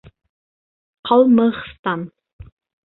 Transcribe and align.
Ҡалмығстан 1.11 2.11